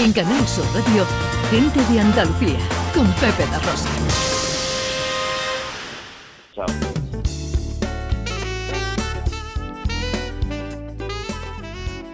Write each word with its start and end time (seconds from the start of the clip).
En 0.00 0.12
Canal 0.12 0.46
Sur 0.46 0.64
Radio, 0.74 1.04
Gente 1.50 1.80
de 1.92 2.00
Andalucía, 2.00 2.58
con 2.94 3.04
Pepe 3.14 3.44
La 3.50 3.58
Rosa. 3.58 3.88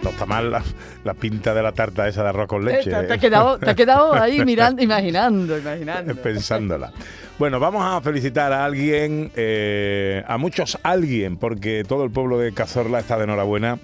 No 0.01 0.09
está 0.09 0.25
mal 0.25 0.49
la, 0.49 0.63
la 1.03 1.13
pinta 1.13 1.53
de 1.53 1.61
la 1.61 1.73
tarta 1.73 2.07
esa 2.07 2.23
de 2.23 2.29
arroz 2.29 2.47
con 2.47 2.65
leche. 2.65 2.89
Te, 2.89 3.03
te 3.03 3.05
¿eh? 3.05 3.13
has 3.13 3.19
quedado, 3.19 3.59
te 3.59 3.69
has 3.69 3.75
quedado 3.75 4.13
ahí 4.15 4.43
mirando, 4.45 4.81
imaginando, 4.81 5.55
imaginando. 5.55 6.15
Pensándola. 6.23 6.91
Bueno, 7.37 7.59
vamos 7.59 7.83
a 7.83 8.01
felicitar 8.01 8.51
a 8.51 8.65
alguien, 8.65 9.31
eh, 9.35 10.23
a 10.27 10.39
muchos 10.39 10.79
alguien, 10.81 11.37
porque 11.37 11.83
todo 11.87 12.03
el 12.03 12.09
pueblo 12.09 12.39
de 12.39 12.51
Cazorla 12.51 12.99
está 12.99 13.17
de 13.17 13.25
enhorabuena. 13.25 13.77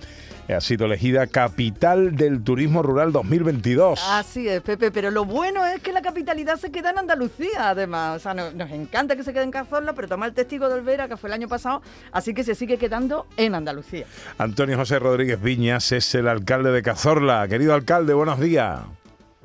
Ha 0.49 0.59
sido 0.59 0.85
elegida 0.85 1.27
capital 1.27 2.15
del 2.17 2.43
turismo 2.43 2.83
rural 2.83 3.13
2022. 3.13 4.01
Así 4.09 4.49
es, 4.49 4.61
Pepe, 4.61 4.91
pero 4.91 5.09
lo 5.09 5.23
bueno 5.23 5.65
es 5.65 5.81
que 5.81 5.93
la 5.93 6.01
capitalidad 6.01 6.57
se 6.57 6.71
queda 6.71 6.89
en 6.91 6.99
Andalucía, 6.99 7.69
además. 7.69 8.17
O 8.17 8.19
sea, 8.19 8.33
no- 8.33 8.51
nos 8.51 8.69
encanta 8.71 9.15
que 9.15 9.23
se 9.23 9.31
quede 9.31 9.43
en 9.43 9.51
Cazorla, 9.51 9.93
pero 9.93 10.09
toma 10.09 10.25
el 10.25 10.33
testigo 10.33 10.67
de 10.67 10.75
Olvera, 10.75 11.07
que 11.07 11.15
fue 11.15 11.29
el 11.29 11.35
año 11.35 11.47
pasado, 11.47 11.81
así 12.11 12.33
que 12.33 12.43
se 12.43 12.53
sigue 12.55 12.77
quedando 12.77 13.27
en 13.37 13.55
Andalucía. 13.55 14.05
Antonio 14.39 14.75
José 14.77 14.99
Rodríguez 14.99 15.41
Viñas 15.41 15.89
es 15.93 16.13
el 16.15 16.27
alcalde 16.27 16.71
de 16.71 16.81
Cazorla. 16.83 17.47
Querido 17.47 17.73
alcalde, 17.73 18.13
buenos 18.13 18.37
días. 18.39 18.81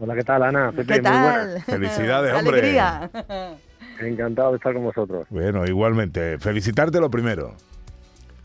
Hola, 0.00 0.14
¿qué 0.16 0.24
tal, 0.24 0.42
Ana? 0.42 0.72
Pepe, 0.72 0.94
¿Qué 0.94 1.02
muy 1.02 1.02
tal? 1.02 1.62
Felicidades, 1.66 2.34
hombre. 2.38 2.58
Alegría. 2.58 3.10
Encantado 4.00 4.50
de 4.50 4.56
estar 4.56 4.74
con 4.74 4.82
vosotros. 4.82 5.26
Bueno, 5.30 5.64
igualmente, 5.66 6.36
felicitarte 6.38 6.98
lo 6.98 7.10
primero. 7.10 7.54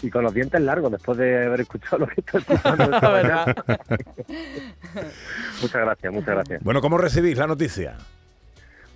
Y 0.02 0.10
con 0.10 0.23
los 0.23 0.34
dientes 0.34 0.60
largos, 0.62 0.91
después 0.91 1.18
de 1.18 1.46
haber 1.46 1.62
escuchado 1.62 2.00
lo 2.00 2.08
que 2.08 2.22
estoy 2.22 2.41
escuchando 2.41 2.86
muchas 5.62 5.82
gracias, 5.82 6.14
muchas 6.14 6.35
gracias. 6.35 6.63
Bueno, 6.63 6.82
¿cómo 6.82 6.98
recibís 6.98 7.38
la 7.38 7.48
noticia? 7.48 7.96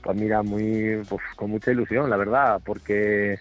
Pues 0.01 0.17
mira, 0.17 0.43
muy 0.43 1.01
pues, 1.07 1.21
con 1.35 1.51
mucha 1.51 1.71
ilusión, 1.71 2.09
la 2.09 2.17
verdad, 2.17 2.59
porque 2.63 3.37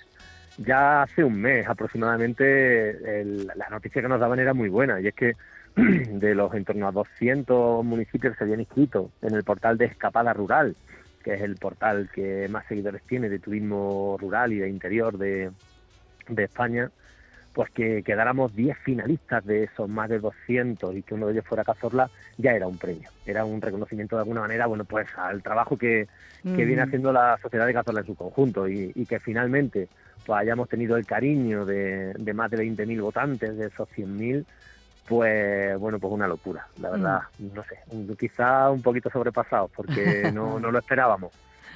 ya 0.58 1.02
hace 1.02 1.24
un 1.24 1.40
mes 1.40 1.66
aproximadamente 1.68 3.20
el- 3.20 3.46
la 3.54 3.68
noticia 3.70 4.00
que 4.02 4.08
nos 4.08 4.20
daban 4.20 4.38
era 4.38 4.54
muy 4.54 4.68
buena, 4.68 5.00
y 5.00 5.08
es 5.08 5.14
que 5.14 5.32
de 5.76 6.34
los 6.34 6.54
en 6.54 6.64
torno 6.64 6.86
a 6.86 6.92
200 6.92 7.84
municipios 7.84 8.32
que 8.34 8.38
se 8.38 8.44
habían 8.44 8.60
inscrito 8.60 9.10
en 9.22 9.34
el 9.34 9.42
portal 9.42 9.76
de 9.76 9.86
Escapada 9.86 10.32
Rural, 10.32 10.76
que 11.22 11.34
es 11.34 11.42
el 11.42 11.56
portal 11.56 12.10
que 12.14 12.46
más 12.50 12.66
seguidores 12.66 13.02
tiene 13.02 13.28
de 13.28 13.38
turismo 13.38 14.16
rural 14.20 14.52
y 14.52 14.58
de 14.58 14.68
interior 14.68 15.18
de, 15.18 15.50
de 16.28 16.44
España, 16.44 16.90
pues 17.54 17.70
que 17.70 18.02
quedáramos 18.02 18.54
10 18.54 18.76
finalistas 18.78 19.44
de 19.46 19.64
esos 19.64 19.88
más 19.88 20.08
de 20.10 20.18
200 20.18 20.94
y 20.96 21.02
que 21.02 21.14
uno 21.14 21.26
de 21.26 21.34
ellos 21.34 21.46
fuera 21.46 21.64
Cazorla, 21.64 22.10
ya 22.36 22.52
era 22.52 22.66
un 22.66 22.76
premio, 22.78 23.08
era 23.24 23.44
un 23.44 23.60
reconocimiento 23.62 24.16
de 24.16 24.22
alguna 24.22 24.40
manera, 24.40 24.66
bueno, 24.66 24.84
pues 24.84 25.06
al 25.16 25.42
trabajo 25.42 25.78
que, 25.78 26.08
que 26.42 26.64
viene 26.64 26.82
Mm. 26.82 26.86
haciendo 26.86 27.12
la 27.12 27.38
sociedad 27.40 27.66
de 27.66 27.72
Cazorla 27.72 28.00
en 28.00 28.06
su 28.06 28.16
conjunto 28.16 28.68
y, 28.68 28.92
y 28.94 29.06
que 29.06 29.20
finalmente 29.20 29.88
pues 30.26 30.40
hayamos 30.40 30.68
tenido 30.68 30.96
el 30.96 31.06
cariño 31.06 31.64
de, 31.64 32.12
de 32.14 32.34
más 32.34 32.50
de 32.50 32.56
20.000 32.56 33.00
votantes, 33.00 33.56
de 33.56 33.66
esos 33.66 33.88
100.000, 33.90 34.44
pues 35.06 35.78
bueno, 35.78 35.98
pues 36.00 36.12
una 36.12 36.26
locura, 36.26 36.66
la 36.80 36.90
verdad, 36.90 37.20
no 37.38 37.62
sé, 37.64 37.78
quizá 38.18 38.70
un 38.70 38.82
poquito 38.82 39.10
sobrepasados 39.10 39.70
porque 39.76 40.30
no, 40.34 40.58
no 40.58 40.70
lo 40.72 40.78
esperábamos, 40.78 41.30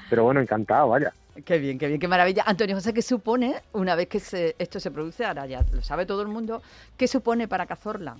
pero 0.09 0.25
bueno, 0.25 0.41
encantado, 0.41 0.89
vaya. 0.89 1.12
Qué 1.45 1.59
bien, 1.59 1.78
qué 1.78 1.87
bien, 1.87 2.01
qué 2.01 2.09
maravilla. 2.09 2.42
Antonio 2.47 2.75
José, 2.75 2.92
¿qué 2.92 3.03
supone, 3.03 3.55
una 3.73 3.95
vez 3.95 4.09
que 4.09 4.19
se- 4.19 4.56
esto 4.59 4.81
se 4.81 4.91
produce, 4.91 5.25
ahora 5.25 5.47
ya 5.47 5.64
lo 5.73 5.83
sabe 5.83 6.05
todo 6.06 6.23
el 6.23 6.28
mundo, 6.28 6.62
qué 6.97 7.06
supone 7.06 7.47
para 7.47 7.67
Cazorla? 7.67 8.17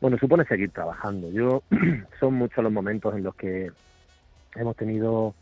Bueno, 0.00 0.18
supone 0.18 0.44
seguir 0.44 0.70
trabajando. 0.70 1.30
Yo 1.30 1.62
son 2.20 2.34
muchos 2.34 2.62
los 2.62 2.72
momentos 2.72 3.14
en 3.14 3.22
los 3.24 3.34
que 3.34 3.70
hemos 4.54 4.76
tenido 4.76 5.34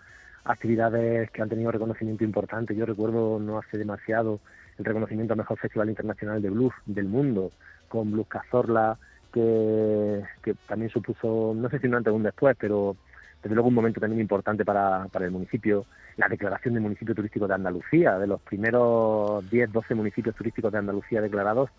actividades 0.44 1.30
que 1.32 1.42
han 1.42 1.48
tenido 1.48 1.72
reconocimiento 1.72 2.22
importante. 2.24 2.74
Yo 2.76 2.86
recuerdo 2.86 3.38
no 3.40 3.58
hace 3.58 3.76
demasiado 3.78 4.40
el 4.78 4.84
reconocimiento 4.84 5.32
al 5.32 5.38
mejor 5.38 5.58
festival 5.58 5.88
internacional 5.88 6.40
de 6.40 6.50
blues 6.50 6.72
del 6.86 7.06
mundo 7.06 7.50
con 7.88 8.12
Blues 8.12 8.28
Cazorla, 8.28 8.96
que, 9.32 10.22
que 10.42 10.54
también 10.68 10.90
supuso, 10.90 11.52
no 11.54 11.68
sé 11.68 11.78
si 11.78 11.86
un 11.88 11.94
antes 11.96 12.12
o 12.12 12.16
un 12.16 12.22
después, 12.22 12.56
pero 12.58 12.96
desde 13.46 13.54
luego 13.54 13.68
un 13.68 13.74
momento 13.74 14.00
también 14.00 14.20
importante 14.20 14.64
para, 14.64 15.06
para 15.12 15.24
el 15.24 15.30
municipio. 15.30 15.86
La 16.16 16.28
declaración 16.28 16.74
de 16.74 16.80
municipio 16.80 17.14
turístico 17.14 17.46
de 17.46 17.54
Andalucía, 17.54 18.18
de 18.18 18.26
los 18.26 18.40
primeros 18.40 19.48
10, 19.48 19.72
12 19.72 19.94
municipios 19.94 20.34
turísticos 20.34 20.72
de 20.72 20.78
Andalucía 20.78 21.20
declarados, 21.20 21.70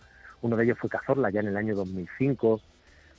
uno 0.41 0.55
de 0.55 0.63
ellos 0.63 0.78
fue 0.79 0.89
Cazorla 0.89 1.29
ya 1.29 1.41
en 1.41 1.47
el 1.47 1.57
año 1.57 1.75
2005. 1.75 2.61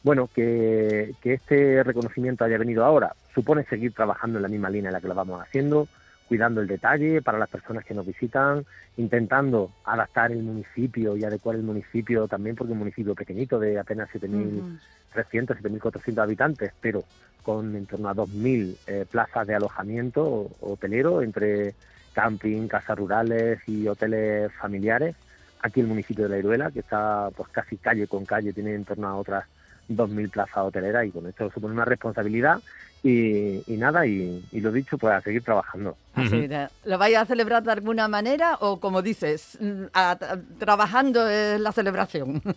Bueno, 0.03 0.31
que, 0.35 1.13
que 1.21 1.35
este 1.35 1.83
reconocimiento 1.83 2.43
haya 2.43 2.57
venido 2.57 2.87
ahora 2.87 3.15
supone 3.35 3.65
seguir 3.65 3.93
trabajando 3.93 4.39
en 4.39 4.45
la 4.45 4.49
misma 4.49 4.71
línea 4.71 4.89
en 4.89 4.95
la 4.95 5.01
que 5.03 5.09
lo 5.09 5.15
vamos 5.15 5.43
haciendo, 5.43 5.87
cuidando 6.27 6.63
el 6.63 6.69
detalle 6.69 7.21
para 7.21 7.37
las 7.37 7.51
personas 7.51 7.85
que 7.85 7.93
nos 7.93 8.07
visitan, 8.07 8.65
intentando 8.97 9.73
adaptar 9.85 10.33
el 10.33 10.43
municipio 10.43 11.19
y 11.19 11.25
adecuar 11.25 11.57
el 11.57 11.65
municipio 11.65 12.27
también, 12.29 12.57
porque 12.57 12.73
es 12.73 12.75
un 12.75 12.79
municipio 12.79 13.15
pequeñito 13.15 13.59
de 13.59 13.79
apenas 13.79 14.09
7.300, 14.11 14.79
7.400 15.13 16.23
habitantes, 16.23 16.73
pero 16.81 17.05
con 17.49 17.75
en 17.75 17.87
torno 17.87 18.11
a 18.11 18.15
2.000 18.15 18.77
eh, 18.87 19.07
plazas 19.11 19.47
de 19.47 19.55
alojamiento 19.55 20.51
hotelero 20.61 21.23
entre 21.23 21.73
camping, 22.13 22.69
casas 22.69 22.99
rurales 22.99 23.59
y 23.67 23.89
hoteles 23.89 24.53
familiares. 24.61 25.17
Aquí 25.63 25.81
el 25.81 25.87
municipio 25.87 26.25
de 26.25 26.29
La 26.31 26.37
Iruela, 26.39 26.71
que 26.71 26.81
está 26.81 27.31
pues 27.35 27.49
casi 27.49 27.79
calle 27.79 28.07
con 28.07 28.27
calle, 28.27 28.53
tiene 28.53 28.75
en 28.75 28.85
torno 28.85 29.09
a 29.09 29.17
otras 29.17 29.47
2.000 29.89 30.29
plazas 30.29 30.59
hoteleras 30.59 31.07
y 31.07 31.11
con 31.11 31.27
esto 31.27 31.51
supone 31.51 31.73
una 31.73 31.87
responsabilidad 31.87 32.59
y, 33.03 33.63
y 33.73 33.77
nada, 33.79 34.05
y, 34.07 34.45
y 34.53 34.61
lo 34.61 34.71
dicho, 34.71 34.99
pues 34.99 35.15
a 35.15 35.23
seguir 35.23 35.43
trabajando. 35.43 35.97
Así, 36.13 36.47
de- 36.49 36.69
¿Lo 36.85 36.99
vais 36.99 37.17
a 37.17 37.25
celebrar 37.25 37.63
de 37.63 37.73
alguna 37.73 38.09
manera 38.09 38.59
o, 38.61 38.79
como 38.79 39.01
dices, 39.01 39.57
mm, 39.59 39.85
a- 39.95 40.11
a- 40.11 40.39
trabajando 40.59 41.27
es 41.27 41.59
la 41.59 41.73
celebración? 41.73 42.43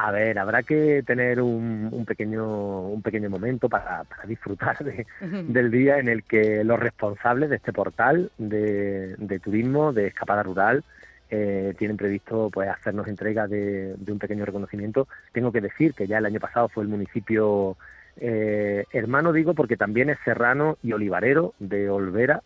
A 0.00 0.12
ver, 0.12 0.38
habrá 0.38 0.62
que 0.62 1.02
tener 1.04 1.42
un, 1.42 1.88
un 1.90 2.04
pequeño 2.04 2.82
un 2.82 3.02
pequeño 3.02 3.28
momento 3.28 3.68
para, 3.68 4.04
para 4.04 4.22
disfrutar 4.26 4.78
de, 4.78 5.04
del 5.20 5.72
día 5.72 5.98
en 5.98 6.08
el 6.08 6.22
que 6.22 6.62
los 6.62 6.78
responsables 6.78 7.50
de 7.50 7.56
este 7.56 7.72
portal 7.72 8.30
de, 8.38 9.16
de 9.16 9.40
turismo, 9.40 9.92
de 9.92 10.06
escapada 10.06 10.44
rural, 10.44 10.84
eh, 11.30 11.74
tienen 11.76 11.96
previsto 11.96 12.48
pues 12.48 12.68
hacernos 12.68 13.08
entrega 13.08 13.48
de, 13.48 13.96
de 13.96 14.12
un 14.12 14.20
pequeño 14.20 14.44
reconocimiento. 14.44 15.08
Tengo 15.32 15.50
que 15.50 15.60
decir 15.60 15.94
que 15.94 16.06
ya 16.06 16.18
el 16.18 16.26
año 16.26 16.38
pasado 16.38 16.68
fue 16.68 16.84
el 16.84 16.88
municipio 16.88 17.76
eh, 18.18 18.84
hermano, 18.92 19.32
digo, 19.32 19.54
porque 19.54 19.76
también 19.76 20.10
es 20.10 20.18
serrano 20.24 20.78
y 20.80 20.92
olivarero 20.92 21.54
de 21.58 21.90
Olvera, 21.90 22.42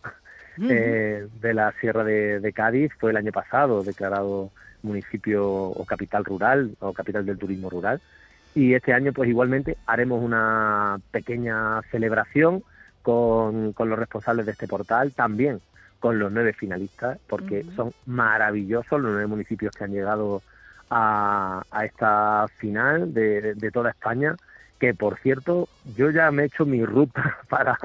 eh, 0.59 1.29
de 1.39 1.53
la 1.53 1.73
Sierra 1.81 2.03
de, 2.03 2.41
de 2.41 2.53
Cádiz, 2.55 2.93
fue 2.99 3.11
el 3.11 3.19
año 3.19 3.31
pasado 3.31 3.83
declarado 3.83 4.51
municipio 4.83 5.49
o 5.49 5.85
capital 5.85 6.25
rural 6.25 6.77
o 6.81 6.93
capital 6.93 7.25
del 7.25 7.39
turismo 7.39 7.71
rural. 7.71 8.01
Y 8.55 8.75
este 8.75 8.93
año, 8.93 9.13
pues 9.13 9.29
igualmente, 9.29 9.79
haremos 9.87 10.23
una 10.23 11.01
pequeña 11.11 11.81
celebración 11.91 12.63
con, 13.03 13.73
con 13.73 13.89
los 13.89 13.99
responsables 13.99 14.47
de 14.47 14.53
este 14.53 14.69
portal, 14.69 15.13
también 15.13 15.61
con 16.01 16.19
los 16.19 16.33
nueve 16.33 16.53
finalistas, 16.53 17.19
porque 17.29 17.65
son 17.77 17.93
maravillosos 18.07 19.01
los 19.01 19.13
nueve 19.13 19.27
municipios 19.27 19.73
que 19.73 19.85
han 19.85 19.93
llegado 19.93 20.43
a, 20.91 21.63
a 21.71 21.85
esta 21.85 22.47
final 22.57 23.15
de, 23.15 23.55
de 23.55 23.71
toda 23.71 23.91
España, 23.91 24.37
que 24.79 24.95
por 24.95 25.17
cierto, 25.19 25.69
yo 25.97 26.11
ya 26.11 26.31
me 26.33 26.43
he 26.43 26.47
hecho 26.47 26.67
mi 26.67 26.85
ruta 26.85 27.39
para, 27.49 27.79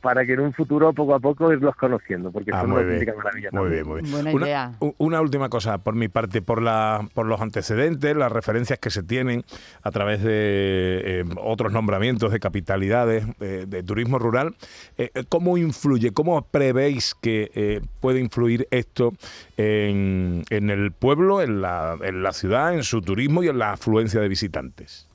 para 0.00 0.24
que 0.24 0.34
en 0.34 0.40
un 0.40 0.52
futuro 0.52 0.92
poco 0.92 1.14
a 1.14 1.20
poco 1.20 1.52
irlos 1.52 1.74
conociendo, 1.76 2.30
porque 2.30 2.50
Ah, 2.52 2.60
son 2.60 2.70
muy 2.70 2.78
una 2.80 2.86
auténtica 2.86 3.14
maravilla 3.16 3.48
muy 3.52 3.60
también. 3.62 3.72
bien, 3.84 3.86
muy 3.88 4.00
bien. 4.02 4.12
Buena 4.12 4.30
una, 4.32 4.46
idea. 4.46 4.72
una 4.98 5.20
última 5.20 5.48
cosa 5.48 5.78
por 5.78 5.94
mi 5.94 6.08
parte, 6.08 6.40
por, 6.42 6.62
la, 6.62 7.08
por 7.14 7.26
los 7.26 7.40
antecedentes, 7.40 8.16
las 8.16 8.30
referencias 8.30 8.78
que 8.78 8.90
se 8.90 9.02
tienen 9.02 9.44
a 9.82 9.90
través 9.90 10.22
de 10.22 10.30
eh, 11.20 11.24
otros 11.42 11.72
nombramientos 11.72 12.30
de 12.32 12.38
capitalidades 12.40 13.24
eh, 13.40 13.64
de 13.66 13.82
turismo 13.82 14.18
rural, 14.18 14.54
eh, 14.98 15.10
¿cómo 15.28 15.58
influye, 15.58 16.12
cómo 16.12 16.40
prevéis 16.42 17.14
que 17.20 17.50
eh, 17.54 17.80
puede 18.00 18.20
influir 18.20 18.68
esto 18.70 19.12
en, 19.56 20.44
en 20.50 20.70
el 20.70 20.92
pueblo, 20.92 21.42
en 21.42 21.60
la, 21.60 21.96
en 22.02 22.22
la 22.22 22.32
ciudad, 22.32 22.74
en 22.74 22.84
su 22.84 23.02
turismo 23.02 23.42
y 23.42 23.48
en 23.48 23.58
la 23.58 23.72
afluencia 23.72 24.20
de 24.20 24.28
visitantes? 24.28 25.07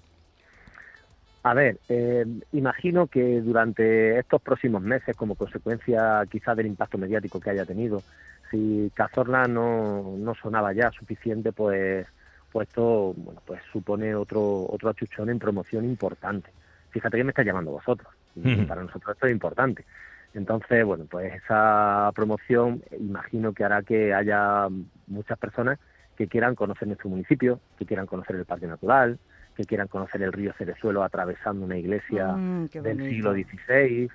A 1.45 1.53
ver, 1.53 1.81
eh, 1.89 2.25
imagino 2.53 3.07
que 3.07 3.41
durante 3.41 4.17
estos 4.17 4.41
próximos 4.41 4.81
meses, 4.81 5.13
como 5.15 5.35
consecuencia 5.35 6.25
quizás 6.31 6.55
del 6.55 6.67
impacto 6.67 6.97
mediático 6.97 7.39
que 7.41 7.49
haya 7.49 7.65
tenido, 7.65 8.03
si 8.49 8.89
Cazorla 8.95 9.45
no, 9.47 10.15
no 10.17 10.35
sonaba 10.35 10.71
ya 10.71 10.89
suficiente, 10.91 11.51
pues, 11.51 12.07
pues 12.49 12.69
esto 12.69 13.13
bueno, 13.17 13.41
pues 13.45 13.61
supone 13.73 14.15
otro, 14.15 14.65
otro 14.69 14.89
achuchón 14.89 15.29
en 15.29 15.39
promoción 15.39 15.83
importante. 15.83 16.49
Fíjate 16.91 17.17
que 17.17 17.23
me 17.25 17.31
está 17.31 17.43
llamando 17.43 17.71
vosotros, 17.71 18.07
y 18.35 18.47
Ujú. 18.53 18.65
para 18.65 18.83
nosotros 18.83 19.13
esto 19.13 19.27
es 19.27 19.33
importante. 19.33 19.85
Entonces, 20.33 20.85
bueno, 20.85 21.05
pues 21.11 21.33
esa 21.33 22.09
promoción 22.15 22.81
imagino 22.97 23.53
que 23.53 23.65
hará 23.65 23.83
que 23.83 24.13
haya 24.13 24.69
muchas 25.07 25.37
personas 25.37 25.77
que 26.15 26.27
quieran 26.27 26.55
conocer 26.55 26.87
nuestro 26.87 27.09
municipio, 27.09 27.59
que 27.77 27.85
quieran 27.85 28.05
conocer 28.05 28.37
el 28.37 28.45
parque 28.45 28.67
natural, 28.67 29.19
que 29.53 29.63
quieran 29.65 29.87
conocer 29.87 30.21
el 30.21 30.33
río 30.33 30.53
Cerezuelo 30.57 31.03
atravesando 31.03 31.65
una 31.65 31.77
iglesia 31.77 32.33
Mm, 32.33 32.65
del 32.81 32.99
siglo 33.09 33.33
XVI. 33.33 34.09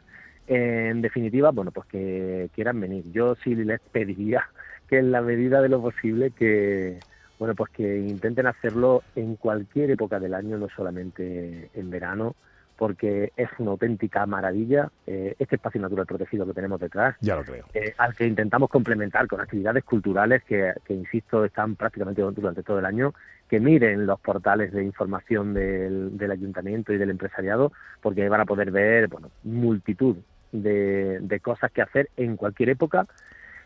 En 0.46 1.02
definitiva, 1.02 1.50
bueno, 1.50 1.70
pues 1.70 1.87
que 1.88 2.49
quieran 2.55 2.81
venir. 2.81 3.05
Yo 3.12 3.35
sí 3.37 3.55
les 3.55 3.81
pediría 3.81 4.49
que 4.88 4.99
en 4.99 5.12
la 5.12 5.20
medida 5.20 5.61
de 5.61 5.69
lo 5.69 5.82
posible 5.82 6.31
que, 6.31 6.99
bueno, 7.38 7.55
pues 7.55 7.70
que 7.70 7.99
intenten 7.99 8.46
hacerlo 8.46 9.02
en 9.14 9.37
cualquier 9.37 9.90
época 9.90 10.19
del 10.19 10.32
año, 10.35 10.56
no 10.56 10.69
solamente 10.75 11.69
en 11.75 11.90
verano, 11.90 12.35
porque 12.76 13.32
es 13.37 13.49
una 13.58 13.73
auténtica 13.73 14.25
maravilla 14.25 14.88
eh, 15.06 15.35
este 15.38 15.56
espacio 15.56 15.81
natural 15.81 16.06
protegido 16.06 16.46
que 16.46 16.55
tenemos 16.55 16.81
detrás 16.81 17.17
Ya 17.20 17.35
lo 17.35 17.43
creo. 17.43 17.67
eh, 17.75 17.93
al 17.99 18.14
que 18.14 18.25
intentamos 18.25 18.70
complementar 18.70 19.26
con 19.26 19.40
actividades 19.40 19.82
culturales 19.85 20.44
que, 20.44 20.73
que, 20.85 20.94
insisto, 20.94 21.44
están 21.44 21.75
prácticamente 21.75 22.23
durante 22.23 22.62
todo 22.62 22.79
el 22.79 22.85
año, 22.87 23.12
que 23.49 23.61
miren 23.61 24.06
los 24.06 24.21
portales 24.21 24.73
de 24.73 24.85
información 24.85 25.55
del, 25.55 26.17
del 26.17 26.31
ayuntamiento 26.31 26.93
y 26.93 26.99
del 26.99 27.11
empresariado, 27.11 27.73
porque 28.00 28.29
van 28.29 28.43
a 28.43 28.47
poder 28.47 28.71
ver 28.71 29.09
bueno, 29.09 29.31
multitud 29.45 30.17
de, 30.53 31.19
de 31.21 31.41
cosas 31.41 31.71
que 31.73 31.83
hacer 31.83 32.11
en 32.17 32.37
cualquier 32.37 32.71
época. 32.71 33.06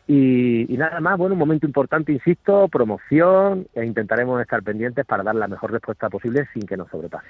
Y, 0.06 0.72
y, 0.72 0.76
nada 0.76 0.98
más, 1.00 1.16
bueno, 1.16 1.34
un 1.34 1.38
momento 1.38 1.64
importante, 1.64 2.10
insisto, 2.10 2.66
promoción, 2.68 3.68
e 3.72 3.84
intentaremos 3.84 4.40
estar 4.40 4.60
pendientes 4.62 5.06
para 5.06 5.22
dar 5.22 5.36
la 5.36 5.46
mejor 5.46 5.70
respuesta 5.70 6.10
posible 6.10 6.48
sin 6.52 6.62
que 6.66 6.76
nos 6.76 6.90
sobrepase. 6.90 7.28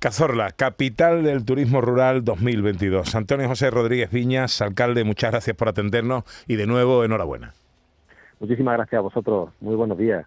Cazorla, 0.00 0.50
capital 0.50 1.22
del 1.22 1.44
turismo 1.44 1.80
rural 1.80 2.24
2022. 2.24 3.14
Antonio 3.14 3.46
José 3.46 3.70
Rodríguez 3.70 4.10
Viñas, 4.10 4.60
alcalde, 4.60 5.04
muchas 5.04 5.30
gracias 5.30 5.56
por 5.56 5.68
atendernos 5.68 6.24
y 6.48 6.56
de 6.56 6.66
nuevo 6.66 7.04
enhorabuena. 7.04 7.54
Muchísimas 8.40 8.76
gracias 8.76 8.98
a 8.98 9.02
vosotros. 9.02 9.50
Muy 9.60 9.76
buenos 9.76 9.96
días. 9.96 10.26